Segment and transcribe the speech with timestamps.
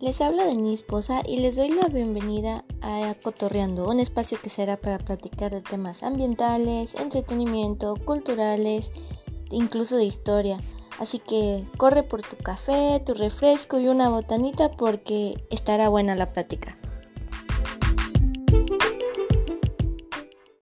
[0.00, 4.78] Les habla Denise esposa y les doy la bienvenida a Cotorreando, un espacio que será
[4.78, 8.92] para platicar de temas ambientales, entretenimiento, culturales,
[9.50, 10.58] incluso de historia.
[10.98, 16.32] Así que corre por tu café, tu refresco y una botanita porque estará buena la
[16.32, 16.78] plática.